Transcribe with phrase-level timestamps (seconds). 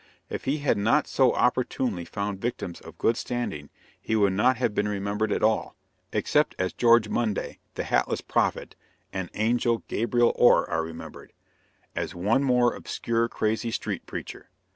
[0.31, 3.69] If he had not so opportunely found victims of good standing,
[4.01, 5.75] he would not have been remembered at all,
[6.11, 8.75] except as George Munday, the "hatless prophet,"
[9.13, 11.33] and "Angel Gabriel Orr," are remembered
[11.95, 14.49] as one more obscure, crazy street preacher.